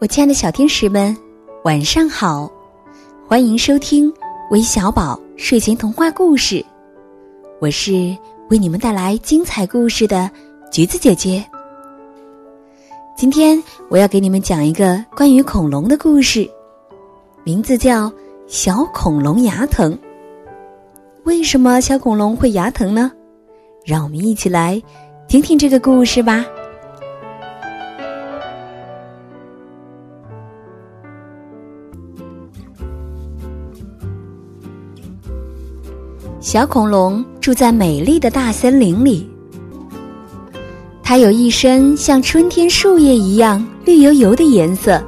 [0.00, 1.16] 我亲爱的小天使们，
[1.64, 2.50] 晚上好！
[3.28, 4.12] 欢迎收听
[4.50, 6.64] 微小宝睡前童话故事，
[7.60, 7.92] 我是
[8.50, 10.28] 为你们带来精彩故事的
[10.72, 11.44] 橘子姐姐。
[13.16, 16.50] 今天我要给你们讲一个关于恐龙的故事，
[17.44, 18.08] 名字叫
[18.48, 19.92] 《小恐龙牙疼》。
[21.22, 23.12] 为什么小恐龙会牙疼呢？
[23.86, 24.82] 让我们一起来
[25.32, 26.44] 听听这个故事吧。
[36.38, 39.26] 小恐龙住在美丽的大森林里，
[41.02, 45.02] 它有一身像春天树叶一样绿油油的颜色，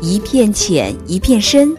[0.00, 1.76] 一片浅一片深，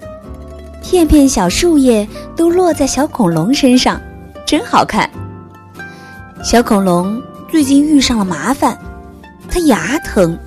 [0.83, 3.97] 片片小树叶都落在小恐龙身上，
[4.45, 5.09] 真好看。
[6.43, 8.77] 小恐龙最近遇上了麻烦，
[9.49, 10.39] 它牙疼。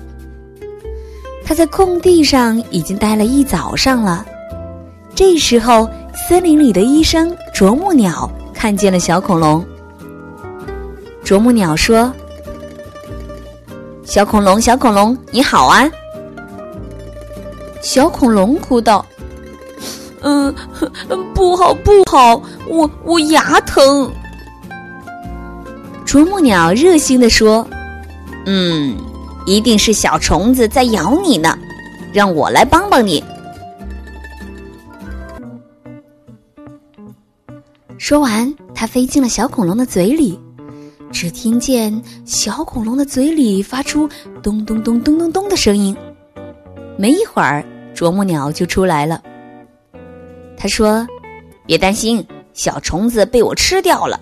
[1.45, 4.25] 它在空地上已经待了一早上了，
[5.13, 5.87] 这时候。
[6.29, 9.63] 森林里的医生啄木鸟看见了小恐龙。
[11.25, 12.11] 啄木鸟说
[14.05, 15.91] ：“小恐龙，小恐龙，你好啊！”
[17.83, 19.05] 小恐龙哭道
[20.23, 20.55] ：“嗯，
[21.33, 24.09] 不好，不好，我我牙疼。”
[26.05, 27.67] 啄木鸟热心的说
[28.45, 28.95] ：“嗯，
[29.45, 31.57] 一定是小虫子在咬你呢，
[32.13, 33.21] 让我来帮帮你。”
[37.97, 40.39] 说完，它飞进了小恐龙的嘴里，
[41.11, 44.07] 只听见小恐龙的嘴里发出
[44.43, 45.95] 咚咚咚咚咚咚的声音。
[46.97, 49.21] 没一会儿，啄木鸟就出来了。
[50.55, 51.05] 他说
[51.65, 54.17] ：“别担心，小虫子被我吃掉了，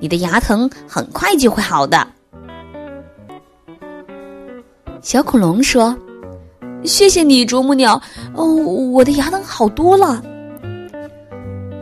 [0.00, 2.06] 你的牙疼很快就会好的。”
[5.00, 5.96] 小恐龙说
[6.84, 8.00] ：“谢谢你，啄木鸟。
[8.34, 10.22] 哦，我的牙疼好多了。”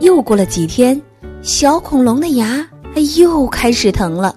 [0.01, 1.01] 又过了几天。
[1.41, 2.67] 小恐龙的牙
[3.17, 4.35] 又开始疼了。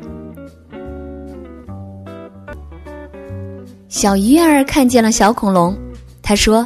[3.89, 5.77] 小鱼儿看见了小恐龙，
[6.23, 6.65] 他说：“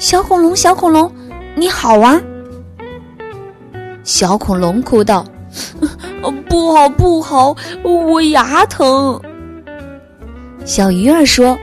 [0.00, 1.12] 小恐龙，小恐龙，
[1.54, 2.18] 你好啊！”
[4.02, 5.26] 小恐龙哭道
[6.54, 9.20] ：“不好，不好，我牙疼。”
[10.64, 11.58] 小鱼儿说：“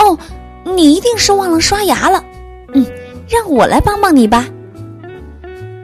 [0.00, 0.18] 哦，
[0.64, 2.24] 你一定是忘了刷牙了。
[2.72, 2.86] 嗯，
[3.28, 4.48] 让我来帮帮你吧。”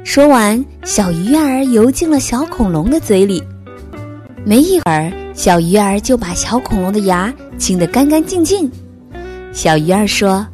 [0.04, 3.42] 说完，小鱼儿游进了小恐龙的嘴里。
[4.42, 8.72] 没一会儿，小鱼儿就把小恐龙的牙清得干干净净。
[9.52, 10.46] 小鱼儿说：“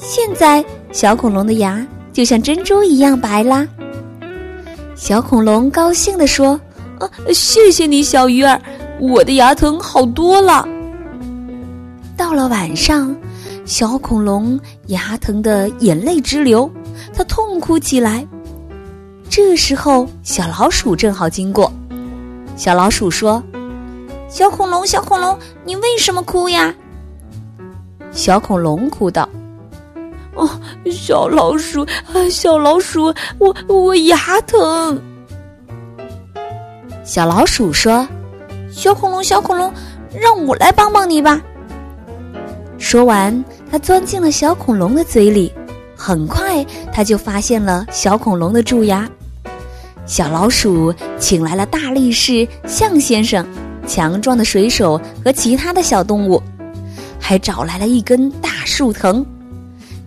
[0.00, 3.68] 现在，小恐龙的牙就像珍珠一样白啦。”
[4.96, 6.58] 小恐龙高兴地说
[7.32, 8.60] ：“谢谢你，小鱼儿，
[9.00, 10.66] 我的牙疼好多了。”
[12.16, 13.14] 到了晚上，
[13.64, 16.70] 小恐龙牙疼得眼泪直流，
[17.14, 18.26] 它痛哭起来。
[19.28, 21.72] 这时候，小老鼠正好经过。
[22.56, 23.42] 小老鼠说
[24.28, 26.74] ：“小恐龙，小恐龙，你为什么哭呀？”
[28.12, 29.26] 小恐龙哭道
[30.36, 30.48] ：“哦，
[30.90, 31.80] 小老鼠，
[32.12, 35.00] 啊，小老鼠，我我牙疼。”
[37.04, 38.06] 小老鼠说
[38.70, 39.72] ：“小恐龙，小恐龙，
[40.14, 41.40] 让我来帮帮你吧。”
[42.78, 45.52] 说完，它钻进了小恐龙的嘴里。
[45.96, 49.08] 很快，它就发现了小恐龙的蛀牙。
[50.04, 53.46] 小老鼠请来了大力士象先生、
[53.86, 56.42] 强壮的水手和其他的小动物，
[57.20, 59.24] 还找来了一根大树藤。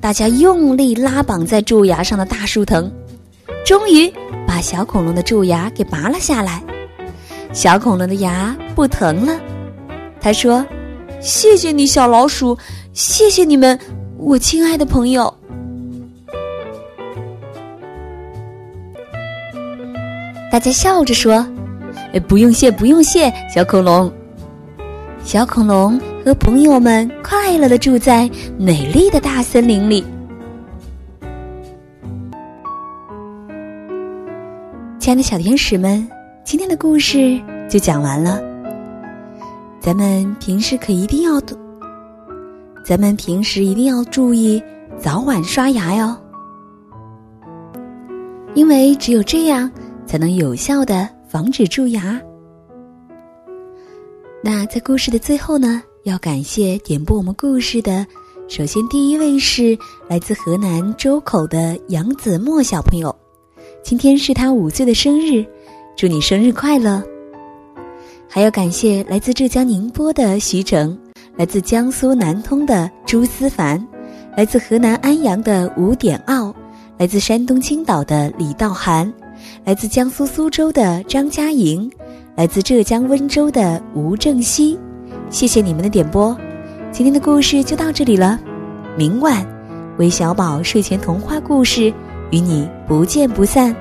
[0.02, 2.92] 大家用力拉绑在蛀牙上的大树藤，
[3.66, 4.12] 终于
[4.46, 6.62] 把小恐龙的蛀牙给拔了下来。
[7.56, 9.40] 小恐龙的牙不疼了。
[10.20, 10.64] 他说
[11.22, 12.58] ：“谢谢你，小老鼠，
[12.92, 13.80] 谢谢你们，
[14.18, 15.34] 我亲爱的朋友。”
[20.52, 21.48] 大家笑着说
[22.14, 24.12] ：“哎不用谢，不用谢，小恐龙。”
[25.24, 28.30] 小恐龙和朋友们快乐的住在
[28.60, 30.06] 美丽的大森林里。
[35.00, 36.06] 亲爱的小天使们，
[36.46, 38.40] 今天的故事就讲完了。
[39.82, 41.42] 咱们平时可一定要，
[42.86, 44.62] 咱们平时一定要注意
[44.96, 46.16] 早晚刷牙哟，
[48.54, 49.70] 因为只有这样。
[50.08, 52.22] 才能有效的防止蛀牙。
[54.44, 58.06] 那在故事的最后呢，要感谢点播我们故事的，
[58.48, 59.76] 首先第一位是
[60.08, 63.14] 来自河南周口的杨子墨小朋友，
[63.84, 65.44] 今天是他五岁的生日，
[65.96, 67.02] 祝你生日快乐。
[68.28, 70.98] 还要感谢来自浙江宁波的徐成，
[71.38, 73.86] 来自江苏南通的朱思凡，
[74.36, 76.54] 来自河南安阳的吴典奥，
[76.98, 79.12] 来自山东青岛的李道涵，
[79.64, 81.90] 来自江苏苏州的张佳莹，
[82.36, 84.78] 来自浙江温州的吴正熙。
[85.30, 86.38] 谢谢你们的点播，
[86.92, 88.38] 今天的故事就到这里了。
[88.98, 89.46] 明晚，
[89.98, 91.94] 韦小宝睡前童话故事
[92.32, 93.74] 与你不见不散。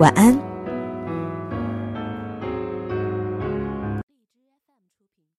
[0.00, 0.49] 晚安。